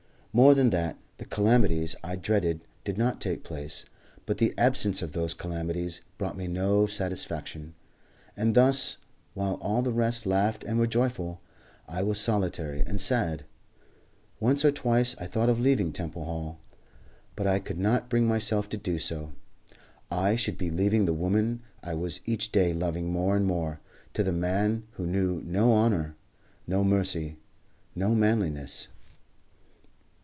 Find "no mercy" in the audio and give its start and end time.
26.67-27.35